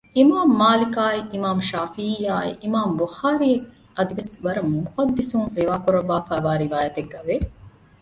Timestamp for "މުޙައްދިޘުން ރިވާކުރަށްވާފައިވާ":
4.73-6.51